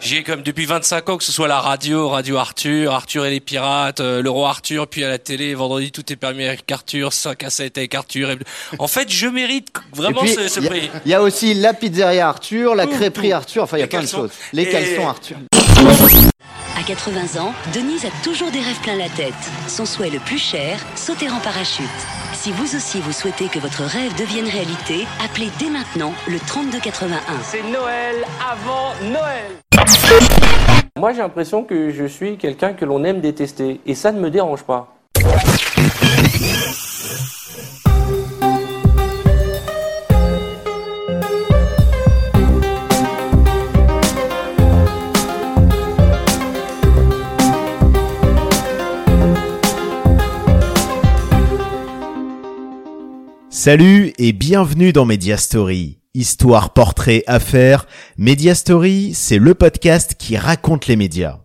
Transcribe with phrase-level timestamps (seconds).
[0.00, 3.40] J'ai comme depuis 25 ans que ce soit la radio, Radio Arthur, Arthur et les
[3.40, 7.12] pirates, euh, le roi Arthur, puis à la télé, vendredi tout est permis avec Arthur,
[7.12, 8.30] 5 à 7 avec Arthur.
[8.30, 8.38] et-
[8.78, 10.90] En fait, je mérite vraiment puis, ce, ce il y a- prix.
[11.04, 13.32] Il y a aussi la pizzeria Arthur, la crêperie.
[13.32, 14.30] Arthur, enfin il y a Les plein de choses.
[14.52, 15.36] Les Et- caleçons Arthur.
[16.78, 19.34] À 80 ans, Denise a toujours des rêves plein la tête.
[19.66, 21.84] Son souhait le plus cher, sauter en parachute.
[22.40, 27.18] Si vous aussi vous souhaitez que votre rêve devienne réalité, appelez dès maintenant le 3281.
[27.42, 29.58] C'est Noël avant Noël.
[30.96, 33.80] Moi, j'ai l'impression que je suis quelqu'un que l'on aime détester.
[33.86, 34.94] Et ça ne me dérange pas.
[53.70, 55.98] Salut et bienvenue dans Media Story.
[56.14, 57.84] Histoire, portrait, affaires.
[58.16, 61.40] Media Story, c'est le podcast qui raconte les médias.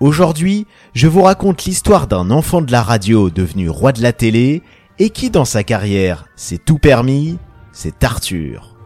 [0.00, 4.62] Aujourd'hui, je vous raconte l'histoire d'un enfant de la radio devenu roi de la télé
[4.98, 7.36] et qui dans sa carrière s'est tout permis,
[7.72, 8.77] c'est Arthur.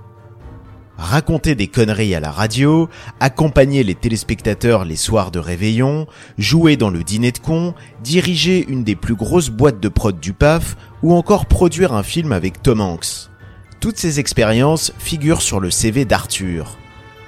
[1.03, 6.06] Raconter des conneries à la radio, accompagner les téléspectateurs les soirs de réveillon,
[6.39, 10.33] jouer dans le dîner de con, diriger une des plus grosses boîtes de prod du
[10.33, 13.28] PAF ou encore produire un film avec Tom Hanks.
[13.80, 16.78] Toutes ces expériences figurent sur le CV d'Arthur.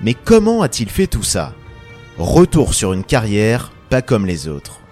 [0.01, 1.53] Mais comment a-t-il fait tout ça?
[2.17, 4.84] Retour sur une carrière pas comme les autres.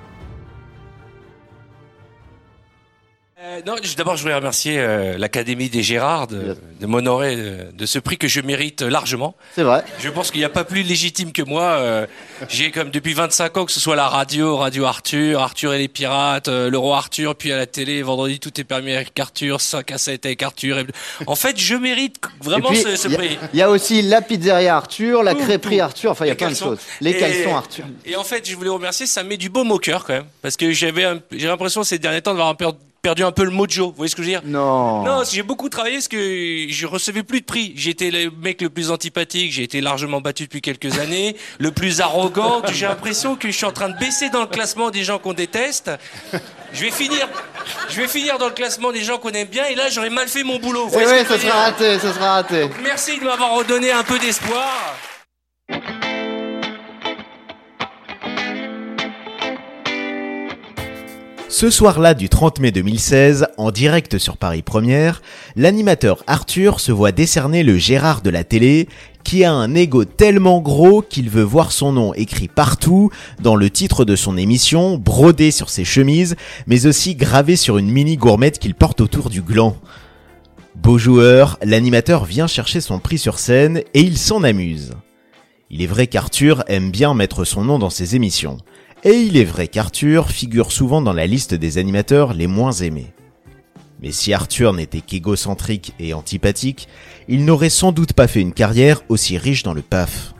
[3.52, 7.86] Euh, non, d'abord, je voudrais remercier euh, l'Académie des Gérards de, de m'honorer de, de
[7.86, 9.34] ce prix que je mérite largement.
[9.54, 9.84] C'est vrai.
[9.98, 11.62] Je pense qu'il n'y a pas plus légitime que moi.
[11.64, 12.06] euh,
[12.48, 15.88] J'ai comme depuis 25 ans que ce soit la radio, Radio Arthur, Arthur et les
[15.88, 19.60] pirates, euh, le roi Arthur, puis à la télé, vendredi tout est permis avec Arthur,
[19.60, 20.78] 5 à 7 avec Arthur.
[20.78, 20.86] et-
[21.26, 23.38] En fait, je mérite vraiment puis, ce, ce il y a- prix.
[23.52, 25.80] Il y a aussi la pizzeria Arthur, la crêperie.
[25.80, 26.78] Arthur, enfin il y a plein de choses.
[27.00, 27.84] Les caleçons Arthur.
[28.06, 30.14] Et en fait, je voulais vous remercier, ça me met du baume au cœur quand
[30.14, 30.24] même.
[30.40, 32.70] Parce que j'avais j'ai l'impression ces derniers temps d'avoir un per-
[33.02, 33.88] perdu un peu le mojo.
[33.88, 34.42] Vous voyez ce que je veux dire?
[34.44, 35.02] Non.
[35.02, 37.72] Non, j'ai beaucoup travaillé parce que je recevais plus de prix.
[37.76, 42.00] J'étais le mec le plus antipathique, j'ai été largement battu depuis quelques années, le plus
[42.00, 42.62] arrogant.
[42.72, 45.32] J'ai l'impression que je suis en train de baisser dans le classement des gens qu'on
[45.32, 45.90] déteste.
[46.72, 47.28] Je vais finir,
[47.90, 50.28] je vais finir dans le classement des gens qu'on aime bien et là j'aurais mal
[50.28, 50.86] fait mon boulot.
[50.86, 52.70] Vous Eh oui, ça sera raté, ça sera raté.
[52.84, 54.96] Merci de m'avoir redonné un peu d'espoir.
[61.52, 65.20] Ce soir-là du 30 mai 2016, en direct sur Paris Première,
[65.54, 68.88] l'animateur Arthur se voit décerner le Gérard de la télé,
[69.22, 73.68] qui a un ego tellement gros qu'il veut voir son nom écrit partout, dans le
[73.68, 76.36] titre de son émission, brodé sur ses chemises,
[76.66, 79.76] mais aussi gravé sur une mini gourmette qu'il porte autour du gland.
[80.74, 84.92] Beau joueur, l'animateur vient chercher son prix sur scène et il s'en amuse.
[85.68, 88.56] Il est vrai qu'Arthur aime bien mettre son nom dans ses émissions.
[89.04, 93.12] Et il est vrai qu'Arthur figure souvent dans la liste des animateurs les moins aimés.
[94.00, 96.88] Mais si Arthur n'était qu'égocentrique et antipathique,
[97.28, 100.34] il n'aurait sans doute pas fait une carrière aussi riche dans le PAF.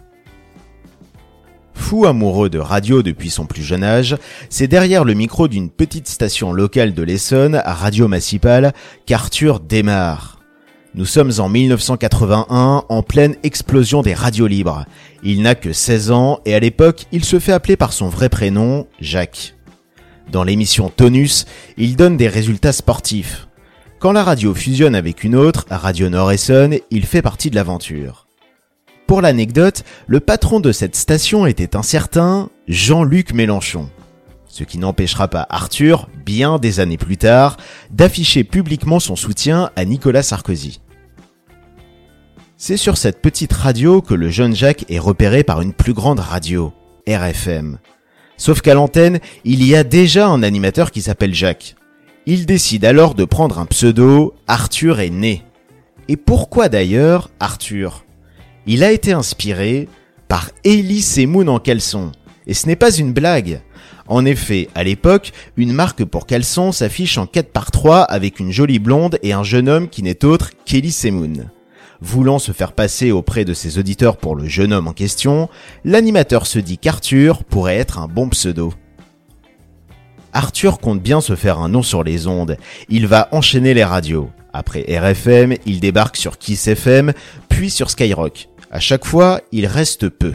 [1.74, 4.16] Fou amoureux de radio depuis son plus jeune âge,
[4.48, 8.72] c'est derrière le micro d'une petite station locale de l'Essonne, à Radio Massipal,
[9.06, 10.31] qu'Arthur démarre.
[10.94, 14.84] Nous sommes en 1981, en pleine explosion des radios libres.
[15.22, 18.28] Il n'a que 16 ans et à l'époque, il se fait appeler par son vrai
[18.28, 19.54] prénom, Jacques.
[20.30, 21.46] Dans l'émission Tonus,
[21.78, 23.48] il donne des résultats sportifs.
[24.00, 28.26] Quand la radio fusionne avec une autre, Radio Nord-Essonne, il fait partie de l'aventure.
[29.06, 33.88] Pour l'anecdote, le patron de cette station était un certain Jean-Luc Mélenchon.
[34.46, 37.56] Ce qui n'empêchera pas Arthur, bien des années plus tard,
[37.90, 40.81] d'afficher publiquement son soutien à Nicolas Sarkozy.
[42.64, 46.20] C'est sur cette petite radio que le jeune Jacques est repéré par une plus grande
[46.20, 46.72] radio,
[47.08, 47.78] RFM.
[48.36, 51.74] Sauf qu'à l'antenne, il y a déjà un animateur qui s'appelle Jacques.
[52.24, 55.42] Il décide alors de prendre un pseudo, Arthur est né.
[56.06, 58.04] Et pourquoi d'ailleurs Arthur?
[58.66, 59.88] Il a été inspiré
[60.28, 62.12] par Ellie Semoun en caleçon.
[62.46, 63.60] Et ce n'est pas une blague.
[64.06, 68.52] En effet, à l'époque, une marque pour caleçon s'affiche en 4 par 3 avec une
[68.52, 71.50] jolie blonde et un jeune homme qui n'est autre qu'Ellie Semoun.
[72.04, 75.48] Voulant se faire passer auprès de ses auditeurs pour le jeune homme en question,
[75.84, 78.74] l'animateur se dit qu'Arthur pourrait être un bon pseudo.
[80.32, 82.56] Arthur compte bien se faire un nom sur les ondes.
[82.88, 84.30] Il va enchaîner les radios.
[84.52, 87.12] Après RFM, il débarque sur Kiss FM,
[87.48, 88.48] puis sur Skyrock.
[88.72, 90.32] À chaque fois, il reste peu.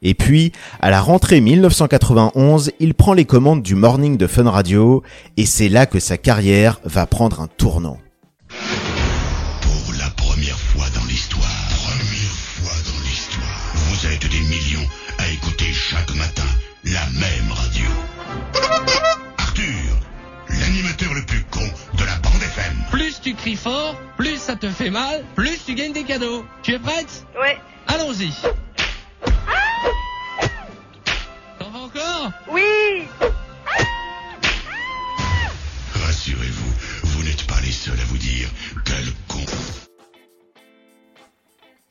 [0.00, 5.02] Et puis, à la rentrée 1991, il prend les commandes du morning de Fun Radio,
[5.36, 7.98] et c'est là que sa carrière va prendre un tournant.
[23.46, 26.44] Cries fort, plus ça te fait mal, plus tu gagnes des cadeaux.
[26.64, 27.56] Tu es prête Ouais.
[27.86, 28.32] Allons-y.
[31.56, 33.04] T'en vas encore Oui.
[35.94, 36.72] Rassurez-vous,
[37.04, 38.48] vous n'êtes pas les seuls à vous dire
[38.84, 39.44] quel con.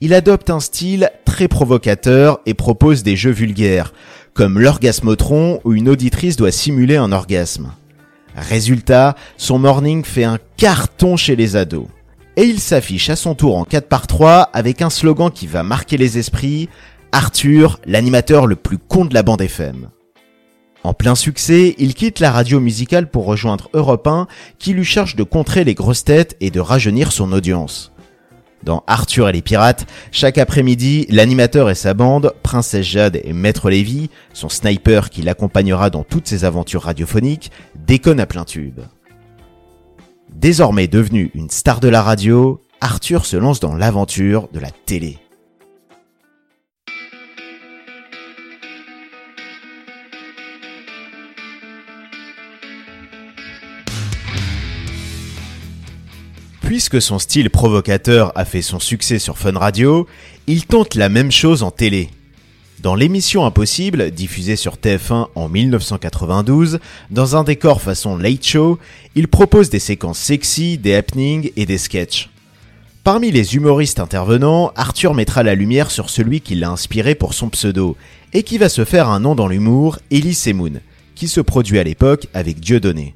[0.01, 3.93] Il adopte un style très provocateur et propose des jeux vulgaires,
[4.33, 7.71] comme l'orgasmotron où une auditrice doit simuler un orgasme.
[8.35, 11.87] Résultat, son morning fait un carton chez les ados.
[12.37, 15.63] Et il s'affiche à son tour en 4 par 3 avec un slogan qui va
[15.63, 16.67] marquer les esprits,
[17.13, 19.89] Arthur, l'animateur le plus con de la bande FM.
[20.83, 24.27] En plein succès, il quitte la radio musicale pour rejoindre Europe 1
[24.59, 27.93] qui lui charge de contrer les grosses têtes et de rajeunir son audience.
[28.65, 33.69] Dans Arthur et les pirates, chaque après-midi, l'animateur et sa bande, Princesse Jade et Maître
[33.69, 37.51] Lévy, son sniper qui l'accompagnera dans toutes ses aventures radiophoniques,
[37.85, 38.79] déconnent à plein tube.
[40.29, 45.17] Désormais devenu une star de la radio, Arthur se lance dans l'aventure de la télé.
[56.61, 60.07] Puisque son style provocateur a fait son succès sur Fun Radio,
[60.47, 62.09] il tente la même chose en télé.
[62.85, 66.77] Dans l'émission Impossible, diffusée sur TF1 en 1992,
[67.09, 68.77] dans un décor façon Late Show,
[69.15, 72.29] il propose des séquences sexy, des happenings et des sketchs.
[73.03, 77.49] Parmi les humoristes intervenants, Arthur mettra la lumière sur celui qui l'a inspiré pour son
[77.49, 77.97] pseudo,
[78.33, 80.79] et qui va se faire un nom dans l'humour, Elie Semoun,
[81.15, 83.15] qui se produit à l'époque avec Dieudonné.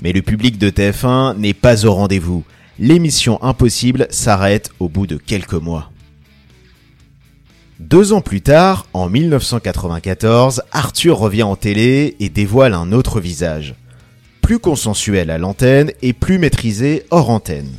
[0.00, 2.44] Mais le public de TF1 n'est pas au rendez-vous.
[2.78, 5.90] L'émission Impossible s'arrête au bout de quelques mois.
[7.78, 13.74] Deux ans plus tard, en 1994, Arthur revient en télé et dévoile un autre visage.
[14.40, 17.70] Plus consensuel à l'antenne et plus maîtrisé hors antenne.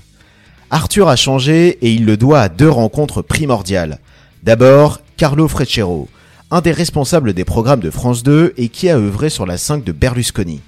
[0.70, 3.98] Arthur a changé et il le doit à deux rencontres primordiales.
[4.44, 6.08] D'abord, Carlo Freccero,
[6.52, 9.84] un des responsables des programmes de France 2 et qui a œuvré sur la 5
[9.84, 10.62] de Berlusconi.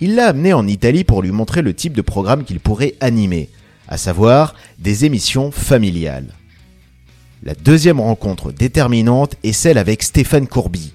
[0.00, 3.50] Il l'a amené en Italie pour lui montrer le type de programme qu'il pourrait animer,
[3.88, 6.32] à savoir des émissions familiales.
[7.44, 10.92] La deuxième rencontre déterminante est celle avec Stéphane Courby.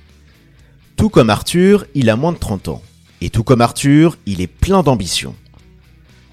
[0.97, 2.81] Tout comme Arthur, il a moins de 30 ans.
[3.21, 5.35] Et tout comme Arthur, il est plein d'ambition.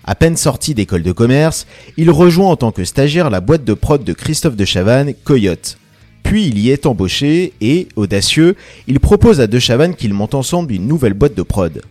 [0.05, 1.67] À peine sorti d'école de commerce,
[1.97, 5.79] il rejoint en tant que stagiaire la boîte de prod de Christophe de Chavannes, Coyote.
[6.25, 8.57] Puis il y est embauché et, audacieux,
[8.89, 11.83] il propose à De Chavannes qu'ils montent ensemble une nouvelle boîte de prod.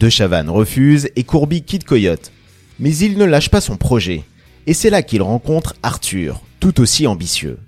[0.00, 2.32] De Chavannes refuse et Courby quitte Coyote.
[2.80, 4.24] Mais il ne lâche pas son projet.
[4.66, 7.58] Et c'est là qu'il rencontre Arthur, tout aussi ambitieux.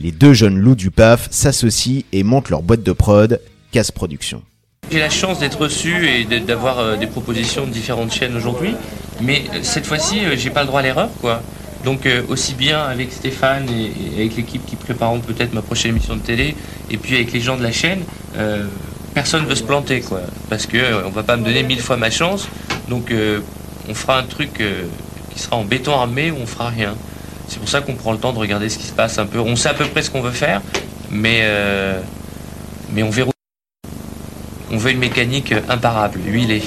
[0.00, 3.40] Les deux jeunes loups du PAF s'associent et montent leur boîte de prod,
[3.72, 4.42] Casse Production.
[4.90, 8.74] J'ai la chance d'être reçu et d'avoir euh, des propositions de différentes chaînes aujourd'hui,
[9.20, 11.42] mais euh, cette fois-ci, euh, j'ai pas le droit à l'erreur, quoi.
[11.84, 16.20] Donc aussi bien avec Stéphane et, avec l'équipe qui prépareront peut-être ma prochaine émission de
[16.20, 16.54] télé,
[16.90, 18.02] et puis avec les gens de la chaîne,
[19.14, 21.96] personne veut se planter, quoi, parce que euh, on va pas me donner mille fois
[21.96, 22.46] ma chance.
[22.88, 23.12] Donc
[23.88, 24.62] on fera un truc
[25.32, 26.94] qui sera en béton armé ou on fera rien.
[27.52, 29.38] C'est pour ça qu'on prend le temps de regarder ce qui se passe un peu.
[29.38, 30.62] On sait à peu près ce qu'on veut faire,
[31.10, 32.00] mais euh,
[32.94, 33.32] mais on verrouille.
[34.70, 36.62] On veut une mécanique imparable, huilée.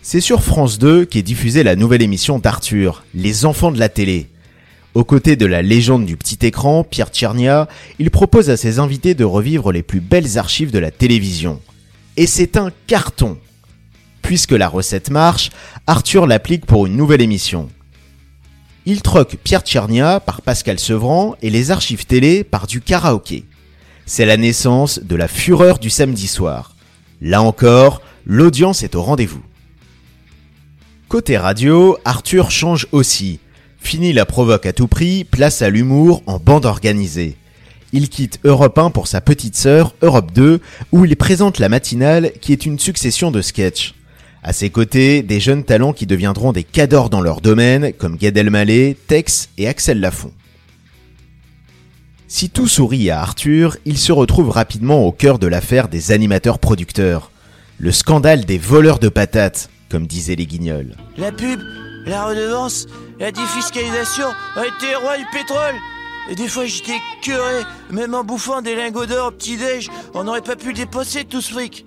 [0.00, 4.28] C'est sur France 2 qu'est diffusée la nouvelle émission d'Arthur, Les enfants de la télé.
[4.94, 7.66] Aux côtés de la légende du petit écran, Pierre Tchernia,
[7.98, 11.60] il propose à ses invités de revivre les plus belles archives de la télévision.
[12.16, 13.38] Et c'est un carton.
[14.22, 15.50] Puisque la recette marche,
[15.88, 17.68] Arthur l'applique pour une nouvelle émission.
[18.86, 23.44] Il troque Pierre Tchernia par Pascal Sevran et les archives télé par du karaoké.
[24.04, 26.76] C'est la naissance de la fureur du samedi soir.
[27.22, 29.42] Là encore, l'audience est au rendez-vous.
[31.08, 33.38] Côté radio, Arthur change aussi.
[33.78, 37.36] Fini la provoque à tout prix, place à l'humour en bande organisée.
[37.92, 40.60] Il quitte Europe 1 pour sa petite sœur, Europe 2,
[40.92, 43.94] où il présente la matinale qui est une succession de sketchs.
[44.46, 48.36] À ses côtés, des jeunes talents qui deviendront des cadors dans leur domaine, comme Gad
[48.36, 50.32] Elmaleh, Tex et Axel Lafont.
[52.28, 57.30] Si tout sourit à Arthur, il se retrouve rapidement au cœur de l'affaire des animateurs-producteurs.
[57.78, 60.94] Le scandale des voleurs de patates, comme disaient les guignols.
[61.16, 61.60] La pub,
[62.04, 62.84] la redevance,
[63.18, 65.74] la défiscalisation a été roi du pétrole.
[66.30, 67.62] Et des fois, j'étais curé.
[67.90, 71.50] Même en bouffant des lingots d'or au petit-déj, on n'aurait pas pu dépenser tout ce
[71.50, 71.86] fric.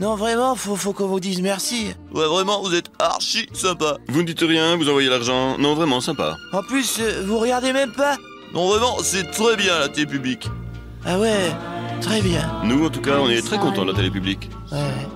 [0.00, 1.94] Non, vraiment, faut, faut qu'on vous dise merci.
[2.12, 3.98] Ouais, vraiment, vous êtes archi sympa.
[4.08, 5.56] Vous ne dites rien, vous envoyez l'argent.
[5.58, 6.36] Non, vraiment sympa.
[6.52, 8.16] En plus, euh, vous regardez même pas
[8.52, 10.48] Non, vraiment, c'est très bien la télé publique.
[11.04, 11.52] Ah ouais,
[12.00, 12.60] très bien.
[12.64, 14.50] Nous, en tout cas, on est très contents de la télé publique.
[14.72, 15.06] Ouais.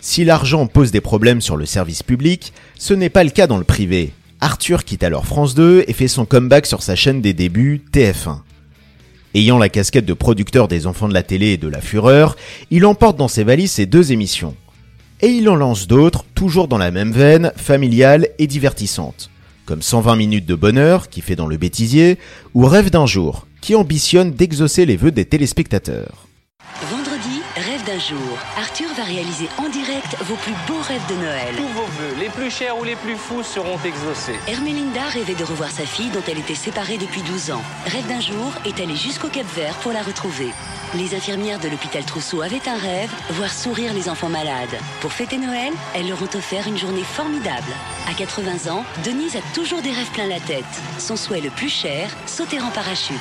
[0.00, 3.58] Si l'argent pose des problèmes sur le service public, ce n'est pas le cas dans
[3.58, 4.12] le privé.
[4.40, 8.40] Arthur quitte alors France 2 et fait son comeback sur sa chaîne des débuts, TF1.
[9.34, 12.36] Ayant la casquette de producteur des enfants de la télé et de la fureur,
[12.70, 14.54] il emporte dans ses valises ses deux émissions.
[15.20, 19.30] Et il en lance d'autres, toujours dans la même veine, familiale et divertissante.
[19.66, 22.18] Comme 120 minutes de bonheur, qui fait dans le bêtisier,
[22.54, 26.27] ou Rêve d'un jour, qui ambitionne d'exaucer les vœux des téléspectateurs.
[27.88, 28.38] D'un jour.
[28.58, 31.54] Arthur va réaliser en direct vos plus beaux rêves de Noël.
[31.56, 34.38] Tous vos vœux, les plus chers ou les plus fous, seront exaucés.
[34.46, 37.62] Hermelinda rêvait de revoir sa fille dont elle était séparée depuis 12 ans.
[37.86, 40.50] Rêve d'un jour est allée jusqu'au Cap Vert pour la retrouver.
[40.96, 44.76] Les infirmières de l'hôpital Trousseau avaient un rêve, voir sourire les enfants malades.
[45.00, 47.72] Pour fêter Noël, elles leur ont offert une journée formidable.
[48.06, 50.64] À 80 ans, Denise a toujours des rêves plein la tête.
[50.98, 53.16] Son souhait le plus cher, sauter en parachute.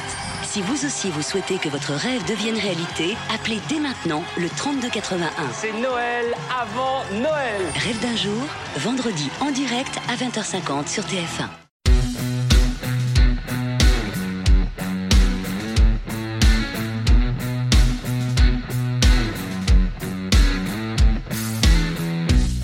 [0.58, 5.30] Si vous aussi vous souhaitez que votre rêve devienne réalité, appelez dès maintenant le 3281.
[5.54, 7.62] C'est Noël avant Noël.
[7.76, 8.42] Rêve d'un jour,
[8.78, 11.46] vendredi en direct à 20h50 sur TF1.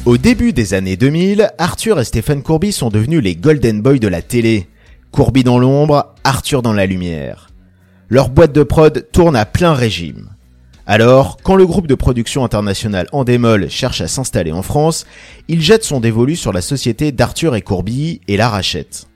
[0.06, 4.08] Au début des années 2000, Arthur et Stéphane Courby sont devenus les Golden Boys de
[4.08, 4.68] la télé.
[5.12, 7.53] Courby dans l'ombre, Arthur dans la lumière.
[8.10, 10.30] Leur boîte de prod tourne à plein régime.
[10.86, 15.06] Alors, quand le groupe de production internationale Endemol cherche à s'installer en France,
[15.48, 19.08] il jette son dévolu sur la société d'Arthur et Courby et la rachète.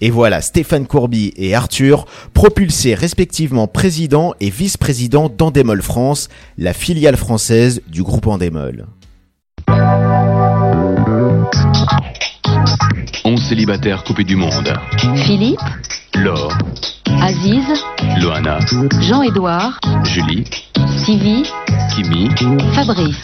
[0.00, 7.16] Et voilà Stéphane Courby et Arthur propulsés respectivement président et vice-président d'Endemol France, la filiale
[7.16, 8.86] française du groupe Endemol.
[13.24, 14.72] 11 célibataires coupés du monde.
[15.24, 15.58] Philippe,
[16.14, 16.56] Laure,
[17.22, 17.64] Aziz,
[18.20, 18.58] Loana,
[19.00, 20.44] Jean-Édouard, Julie,
[21.04, 21.44] Sylvie,
[21.94, 22.28] Kimi,
[22.72, 23.16] Fabrice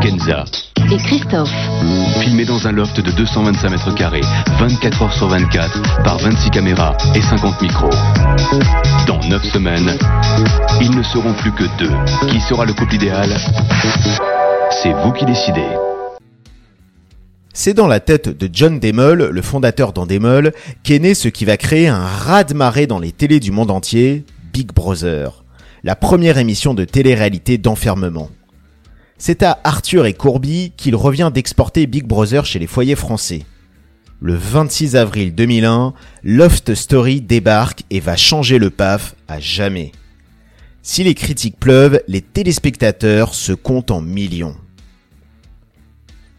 [0.00, 0.44] Kenza.
[0.90, 1.50] et Christophe.
[2.20, 4.22] Filmés dans un loft de 225 mètres carrés,
[4.58, 7.90] 24 heures sur 24, par 26 caméras et 50 micros.
[9.06, 9.96] Dans 9 semaines,
[10.80, 11.92] ils ne seront plus que deux.
[12.28, 13.36] Qui sera le couple idéal?
[14.82, 15.66] C'est vous qui décidez.
[17.60, 20.52] C'est dans la tête de John Demol, le fondateur d'Endemol,
[20.84, 24.68] qu'est né ce qui va créer un raz-de-marée dans les télés du monde entier, Big
[24.68, 25.42] Brother,
[25.82, 28.30] la première émission de télé-réalité d'enfermement.
[29.18, 33.42] C'est à Arthur et Courby qu'il revient d'exporter Big Brother chez les foyers français.
[34.20, 39.90] Le 26 avril 2001, Loft Story débarque et va changer le PAF à jamais.
[40.82, 44.54] Si les critiques pleuvent, les téléspectateurs se comptent en millions.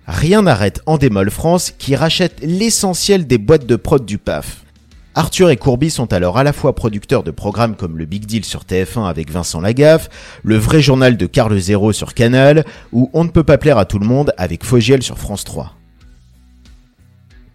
[0.10, 4.64] Rien n'arrête Endemol France qui rachète l'essentiel des boîtes de prod du PAF.
[5.14, 8.44] Arthur et Courby sont alors à la fois producteurs de programmes comme le Big Deal
[8.44, 10.10] sur TF1 avec Vincent Lagaffe,
[10.42, 13.86] le vrai journal de Carl Zéro sur Canal, ou On ne peut pas plaire à
[13.86, 15.76] tout le monde avec Fogiel sur France 3.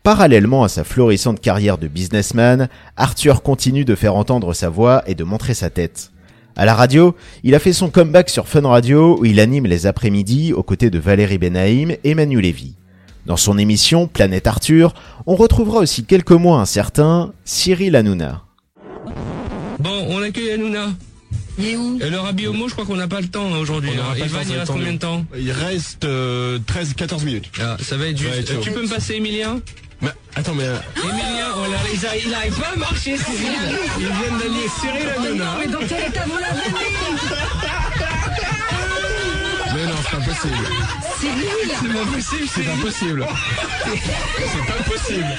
[0.04, 5.16] Parallèlement à sa florissante carrière de businessman, Arthur continue de faire entendre sa voix et
[5.16, 6.12] de montrer sa tête.
[6.56, 9.86] À la radio, il a fait son comeback sur Fun Radio où il anime les
[9.86, 12.74] après-midi aux côtés de Valérie Benaïm et Manu Lévy.
[13.26, 14.94] Dans son émission Planète Arthur,
[15.26, 18.42] on retrouvera aussi quelques mois un certain Cyril Hanouna.
[19.80, 20.90] Bon, on accueille Hanouna.
[21.58, 23.58] Il est où Et le rabbi Homo, je crois qu'on n'a pas le temps hein,
[23.58, 23.90] aujourd'hui.
[23.96, 24.06] On hein.
[24.14, 27.50] le temps, il va reste combien de temps Il reste 13-14 minutes.
[27.60, 28.50] Ah, Ça va être juste.
[28.50, 29.60] Euh, tu peux me passer Emilien
[30.02, 30.64] Mais attends, mais.
[30.64, 33.78] euh, Emilien, oh là, il a- il arrive pas à marcher, Cyril.
[33.98, 35.56] Il vient d'allier Cyril Hanouna.
[35.60, 36.70] Mais dans quel état vous l'avez
[39.74, 40.66] Mais non, c'est pas possible.
[41.20, 43.26] Cyril C'est pas possible, C'est pas possible.
[44.36, 45.36] C'est pas possible.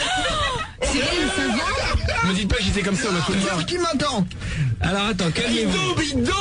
[0.81, 3.65] Cyril, ça va Me dites pas que j'étais comme ça, on a coup de barre.
[3.65, 4.25] Qui m'attend
[4.81, 5.95] Alors attends, calmez-vous.
[6.01, 6.31] Il double le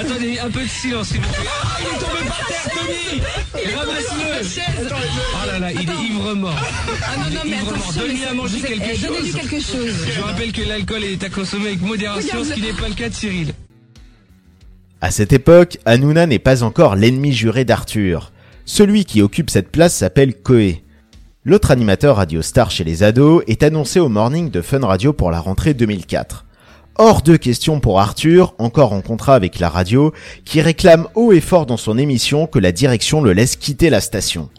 [0.00, 1.48] Attendez, un peu de silence, s'il vous plaît.
[1.48, 3.20] Ah, il est tombé par terre, Tony
[3.74, 4.28] Ramasse-le
[5.32, 6.54] Oh là là, il est ivre-mort.
[6.58, 9.40] Ah non, non, Il mais attention, Donne-lui à manger quelque Donnez-lui chose.
[9.40, 9.94] quelque chose.
[10.14, 13.08] Je rappelle que l'alcool est à consommer avec modération, ce qui n'est pas le cas
[13.08, 13.52] de Cyril.
[15.00, 18.32] À cette époque, Hanouna n'est pas encore l'ennemi juré d'Arthur.
[18.66, 20.82] Celui qui occupe cette place s'appelle Coé.
[21.42, 25.30] L'autre animateur radio star chez les ados est annoncé au morning de Fun Radio pour
[25.30, 26.44] la rentrée 2004.
[26.98, 30.12] Hors de question pour Arthur, encore en contrat avec la radio,
[30.44, 34.02] qui réclame haut et fort dans son émission que la direction le laisse quitter la
[34.02, 34.50] station.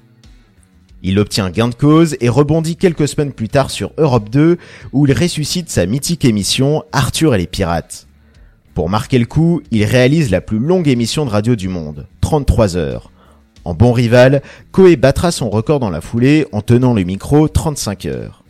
[1.03, 4.57] Il obtient gain de cause et rebondit quelques semaines plus tard sur Europe 2
[4.91, 8.07] où il ressuscite sa mythique émission Arthur et les pirates.
[8.73, 12.75] Pour marquer le coup, il réalise la plus longue émission de radio du monde, 33
[12.75, 13.10] heures.
[13.63, 14.41] En bon rival,
[14.71, 18.43] Coé battra son record dans la foulée en tenant le micro 35 heures.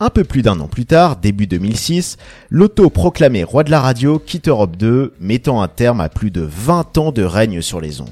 [0.00, 2.16] Un peu plus d'un an plus tard, début 2006,
[2.50, 6.98] l'auto-proclamé roi de la radio quitte Europe 2, mettant un terme à plus de 20
[6.98, 8.08] ans de règne sur les ondes.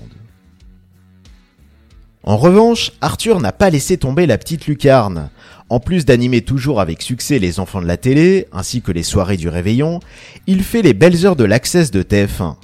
[2.22, 5.30] En revanche, Arthur n'a pas laissé tomber la petite lucarne.
[5.68, 9.36] En plus d'animer toujours avec succès les enfants de la télé, ainsi que les soirées
[9.36, 9.98] du réveillon,
[10.46, 12.54] il fait les belles heures de l'Access de TF1.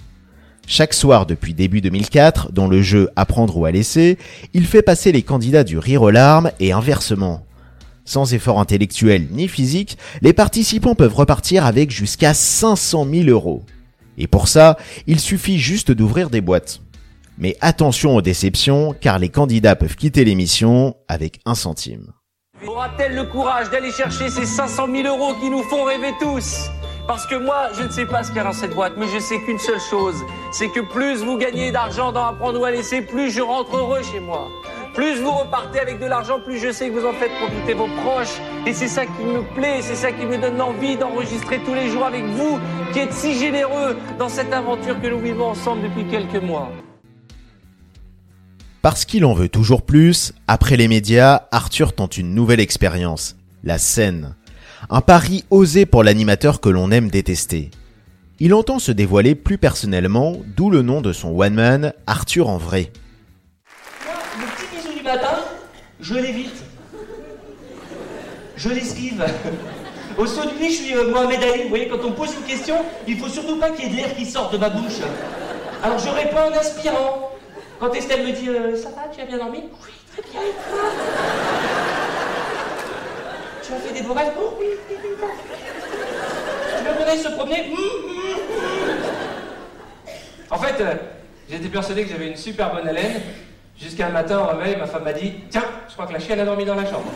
[0.68, 4.18] Chaque soir depuis début 2004, dans le jeu Apprendre ou à laisser,
[4.52, 7.46] il fait passer les candidats du rire aux larmes et inversement.
[8.04, 13.62] Sans effort intellectuel ni physique, les participants peuvent repartir avec jusqu'à 500 000 euros.
[14.18, 16.80] Et pour ça, il suffit juste d'ouvrir des boîtes.
[17.38, 22.12] Mais attention aux déceptions, car les candidats peuvent quitter l'émission avec un centime.
[22.66, 26.70] Aura-t-elle le courage d'aller chercher ces 500 000 euros qui nous font rêver tous?
[27.06, 29.06] Parce que moi, je ne sais pas ce qu'il y a dans cette boîte, mais
[29.06, 30.16] je sais qu'une seule chose,
[30.50, 34.02] c'est que plus vous gagnez d'argent dans Apprendre ou à laisser, plus je rentre heureux
[34.02, 34.48] chez moi.
[34.92, 37.86] Plus vous repartez avec de l'argent, plus je sais que vous en faites profiter vos
[38.02, 38.40] proches.
[38.66, 41.90] Et c'est ça qui me plaît, c'est ça qui me donne l'envie d'enregistrer tous les
[41.90, 42.58] jours avec vous,
[42.92, 46.72] qui êtes si généreux dans cette aventure que nous vivons ensemble depuis quelques mois.
[48.82, 53.78] Parce qu'il en veut toujours plus, après les médias, Arthur tente une nouvelle expérience, la
[53.78, 54.34] scène.
[54.88, 57.72] Un pari osé pour l'animateur que l'on aime détester.
[58.38, 62.92] Il entend se dévoiler plus personnellement, d'où le nom de son one-man, Arthur en vrai.
[64.38, 65.38] Le petit bisou du matin,
[66.00, 66.62] je l'évite.
[68.56, 69.24] Je l'esquive.
[70.18, 71.64] Au saut de nuit, je suis euh, Mohamed Ali.
[71.64, 72.76] Vous voyez, quand on pose une question,
[73.08, 75.00] il faut surtout pas qu'il y ait de l'air qui sorte de ma bouche.
[75.82, 77.32] Alors je réponds en aspirant.
[77.80, 79.58] Quand Estelle me dit euh, Ça va, tu as bien dormi?
[79.58, 80.40] Oui, très bien,
[83.66, 84.54] Tu as fait des rêves Oh,
[87.08, 88.10] aille se promener Hum, hum,
[88.50, 88.96] hum.
[90.50, 90.94] En fait, euh,
[91.50, 93.20] j'étais persuadé que j'avais une super bonne haleine.
[93.80, 96.38] Jusqu'à un matin, au réveil, ma femme m'a dit Tiens, je crois que la chienne
[96.40, 97.10] a dormi dans la chambre.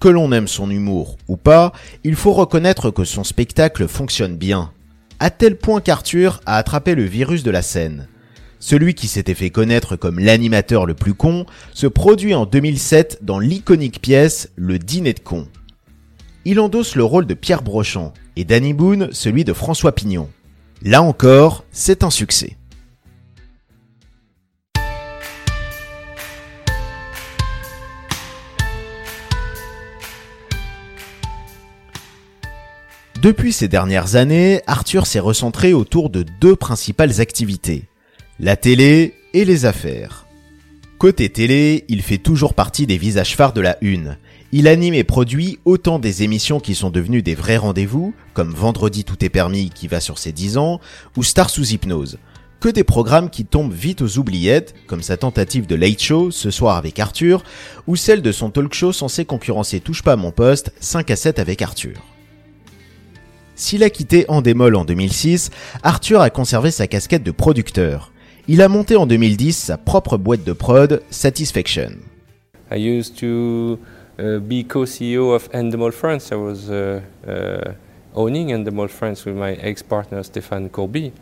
[0.00, 1.72] Que l'on aime son humour ou pas,
[2.04, 4.72] il faut reconnaître que son spectacle fonctionne bien.
[5.20, 8.08] À tel point qu'Arthur a attrapé le virus de la scène.
[8.58, 13.38] Celui qui s'était fait connaître comme l'animateur le plus con se produit en 2007 dans
[13.38, 15.46] l'iconique pièce Le Dîner de con.
[16.44, 20.28] Il endosse le rôle de Pierre Brochant et Danny Boone celui de François Pignon.
[20.82, 22.56] Là encore, c'est un succès.
[33.24, 37.84] Depuis ces dernières années, Arthur s'est recentré autour de deux principales activités,
[38.40, 40.26] la télé et les affaires.
[40.98, 44.18] Côté télé, il fait toujours partie des visages phares de la Une.
[44.50, 49.04] Il anime et produit autant des émissions qui sont devenues des vrais rendez-vous, comme Vendredi
[49.04, 50.80] tout est permis qui va sur ses 10 ans,
[51.16, 52.18] ou Star sous hypnose,
[52.58, 56.50] que des programmes qui tombent vite aux oubliettes, comme sa tentative de Late Show ce
[56.50, 57.44] soir avec Arthur,
[57.86, 61.16] ou celle de son talk show censé concurrencer Touche pas à mon poste 5 à
[61.16, 62.02] 7 avec Arthur.
[63.54, 65.50] S'il a quitté Endemol en 2006,
[65.84, 68.10] Arthur a conservé sa casquette de producteur.
[68.46, 71.92] Il a monté en 2010 sa propre boîte de prod, Satisfaction.
[72.70, 73.78] I used to
[74.18, 76.30] uh, be co-CEO of Endemol France.
[76.30, 77.72] I was uh, uh,
[78.14, 81.12] owning Endemol France with my ex-partner Stéphane Corby.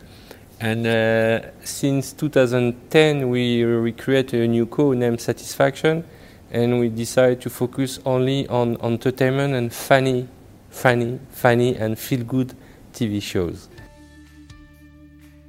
[0.61, 6.02] And uh, since 2010, we recreated a new co named Satisfaction,
[6.50, 10.26] and we decided to focus only on entertainment and funny,
[10.70, 12.52] funny, funny and feel-good
[12.92, 13.68] TV shows.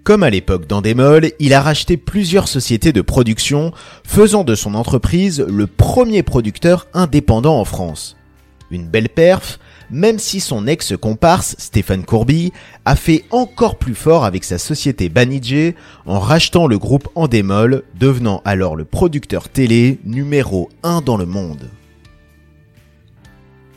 [0.04, 3.72] Comme à l'époque d'Endemol, il a racheté plusieurs sociétés de production,
[4.04, 8.18] faisant de son entreprise le premier producteur indépendant en France.
[8.70, 12.52] Une belle perf, même si son ex-comparse, Stéphane Courby,
[12.84, 18.42] a fait encore plus fort avec sa société Banijé en rachetant le groupe Endemol, devenant
[18.44, 21.70] alors le producteur télé numéro 1 dans le monde.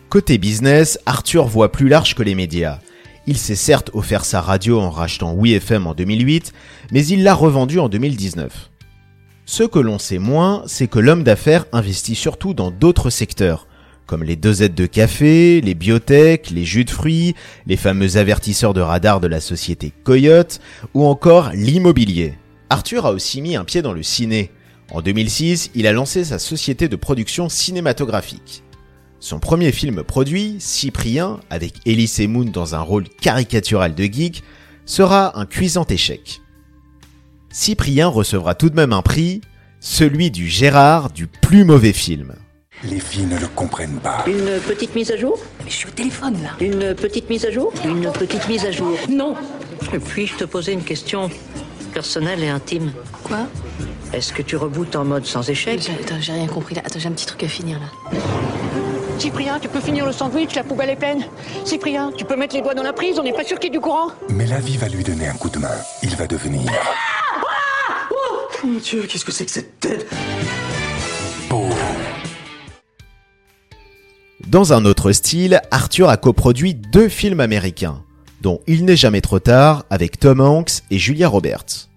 [0.08, 2.80] Côté business, Arthur voit plus large que les médias.
[3.28, 6.52] Il s'est certes offert sa radio en rachetant WeFM en 2008,
[6.92, 8.70] mais il l'a revendue en 2019.
[9.46, 13.66] Ce que l'on sait moins, c'est que l'homme d'affaires investit surtout dans d'autres secteurs,
[14.06, 17.34] comme les dosettes de café, les biotech, les jus de fruits,
[17.66, 20.60] les fameux avertisseurs de radar de la société Coyote,
[20.94, 22.34] ou encore l'immobilier.
[22.70, 24.52] Arthur a aussi mis un pied dans le ciné.
[24.92, 28.62] En 2006, il a lancé sa société de production cinématographique.
[29.18, 34.42] Son premier film produit, Cyprien, avec Elise Moon dans un rôle caricatural de geek,
[34.84, 36.40] sera un cuisant échec.
[37.50, 39.40] Cyprien recevra tout de même un prix,
[39.80, 42.34] celui du Gérard du plus mauvais film.
[42.84, 44.22] Les filles ne le comprennent pas.
[44.26, 45.38] Une petite mise à jour?
[45.64, 46.50] Mais je suis au téléphone là.
[46.60, 47.72] Une petite mise à jour?
[47.84, 48.98] Une petite mise à jour.
[49.08, 49.34] Non.
[50.08, 51.30] Puis-je te poser une question
[51.94, 52.92] personnelle et intime?
[53.24, 53.46] Quoi?
[54.12, 55.90] Est-ce que tu rebootes en mode sans échec?
[56.00, 56.82] Attends, j'ai rien compris là.
[56.84, 58.18] Attends, j'ai un petit truc à finir là.
[59.18, 61.24] Cyprien, tu peux finir le sandwich, la poubelle est pleine.
[61.64, 63.74] Cyprien, tu peux mettre les doigts dans la prise, on n'est pas sûr qu'il y
[63.74, 64.08] ait du courant.
[64.28, 65.74] Mais la vie va lui donner un coup de main.
[66.02, 66.70] Il va devenir
[68.10, 70.06] Oh mon dieu, qu'est-ce que c'est que cette tête
[71.48, 71.64] beau.
[74.46, 78.02] Dans un autre style, Arthur a coproduit deux films américains,
[78.42, 81.88] dont Il n'est jamais trop tard avec Tom Hanks et Julia Roberts.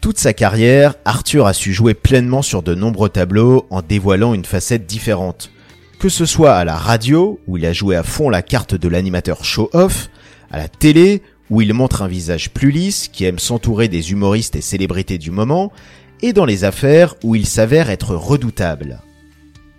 [0.00, 4.44] Toute sa carrière, Arthur a su jouer pleinement sur de nombreux tableaux en dévoilant une
[4.44, 5.50] facette différente.
[5.98, 8.88] Que ce soit à la radio, où il a joué à fond la carte de
[8.88, 10.10] l'animateur show-off,
[10.50, 14.56] à la télé, où il montre un visage plus lisse, qui aime s'entourer des humoristes
[14.56, 15.72] et célébrités du moment,
[16.22, 19.00] et dans les affaires, où il s'avère être redoutable.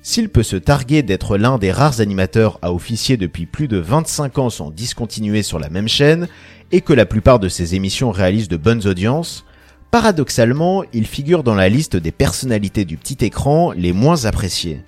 [0.01, 4.37] S'il peut se targuer d'être l'un des rares animateurs à officier depuis plus de 25
[4.39, 6.27] ans sans discontinuer sur la même chaîne,
[6.71, 9.45] et que la plupart de ses émissions réalisent de bonnes audiences,
[9.91, 14.83] paradoxalement, il figure dans la liste des personnalités du petit écran les moins appréciées.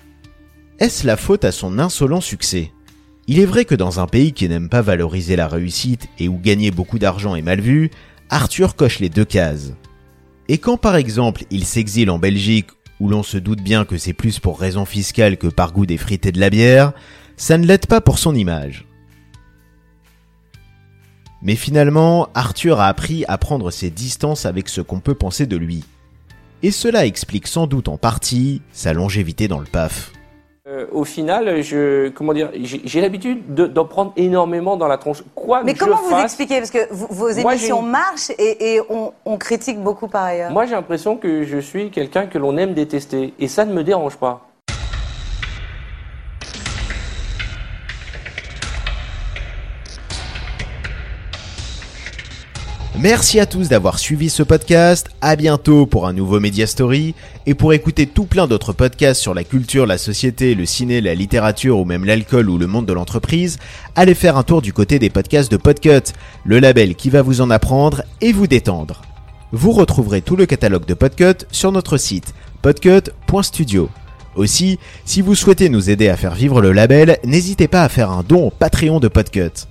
[0.79, 2.71] Est-ce la faute à son insolent succès?
[3.27, 6.37] Il est vrai que dans un pays qui n'aime pas valoriser la réussite et où
[6.37, 7.91] gagner beaucoup d'argent est mal vu,
[8.29, 9.73] Arthur coche les deux cases.
[10.47, 14.13] Et quand par exemple il s'exile en Belgique où l'on se doute bien que c'est
[14.13, 16.93] plus pour raison fiscale que par goût des frites et de la bière,
[17.37, 18.85] ça ne l'aide pas pour son image.
[21.41, 25.55] Mais finalement, Arthur a appris à prendre ses distances avec ce qu'on peut penser de
[25.57, 25.85] lui.
[26.63, 30.11] Et cela explique sans doute en partie sa longévité dans le PAF.
[30.67, 35.23] Euh, au final, je, comment dire, j'ai l'habitude de- d'en prendre énormément dans la tronche.
[35.33, 36.57] Quoi Mais que comment je vous fasse, expliquez?
[36.59, 40.51] Parce que vous- vos émissions marchent et, et on, on critique beaucoup par ailleurs.
[40.51, 43.83] Moi, j'ai l'impression que je suis quelqu'un que l'on aime détester, et ça ne me
[43.83, 44.48] dérange pas.
[53.01, 55.09] Merci à tous d'avoir suivi ce podcast.
[55.21, 57.15] À bientôt pour un nouveau Media Story.
[57.45, 61.15] Et pour écouter tout plein d'autres podcasts sur la culture, la société, le ciné, la
[61.15, 63.57] littérature ou même l'alcool ou le monde de l'entreprise,
[63.95, 66.11] allez faire un tour du côté des podcasts de Podcut,
[66.43, 69.01] le label qui va vous en apprendre et vous détendre.
[69.53, 73.89] Vous retrouverez tout le catalogue de Podcut sur notre site podcut.studio.
[74.35, 78.11] Aussi, si vous souhaitez nous aider à faire vivre le label, n'hésitez pas à faire
[78.11, 79.68] un don au Patreon de Podcut.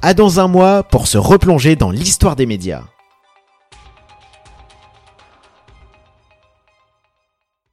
[0.00, 2.84] À dans un mois pour se replonger dans l'histoire des médias.